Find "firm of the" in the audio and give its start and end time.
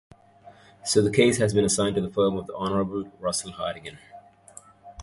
2.09-2.55